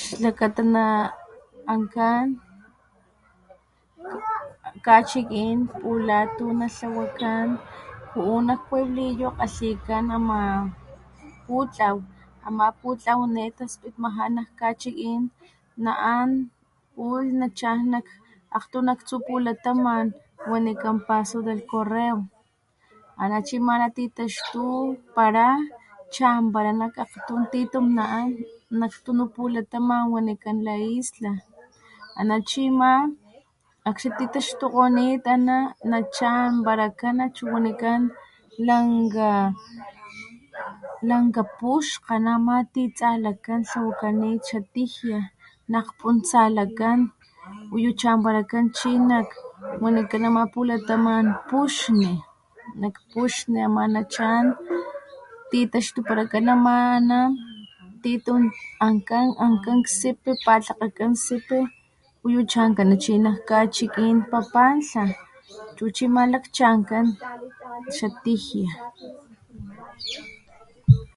[0.00, 2.26] "Xlakata naankan
[4.02, 4.20] nak
[4.86, 7.46] kachikin pula tu natlawakan
[8.12, 10.40] juhu nak puebliyo kgalikan ama
[11.46, 11.96] putlao
[12.46, 15.20] ama putlao ne taspitmaxa nak kachikin
[15.84, 16.30] nahan
[16.94, 18.06] pull nachan nak
[18.58, 20.06] aktumtsupulataman
[20.50, 22.16] wanikan ""paso del correo""
[23.22, 25.48] anachi maratitaxtupara
[26.14, 28.28] chambara nak aktum titum nahan
[28.80, 31.32] nak tunu pulataman wanican la isla
[32.18, 32.92] ana chi ma
[33.88, 35.56] akxni titaxtokgonit ana
[35.90, 38.00] na chambarakan achu wanikan
[41.08, 45.18] lankga puxka ana ma ni tsalakan tlawakanit xa tijia
[45.72, 46.98] nakputsalakan
[47.84, 49.28] y chambarakan chi nak
[49.82, 52.10] wanikan ama pulataman puxni,
[52.80, 54.44] nak puxni ama na chan
[55.50, 57.20] titaxtuparakan ama ana
[58.02, 58.42] titum
[59.46, 61.58] ankan sipi patlakakan sipi
[62.24, 65.02] ullu chankana chi nak kachikin Papantla,
[65.76, 67.06] chu chi ama lakchankan
[67.94, 68.72] xa tixjia."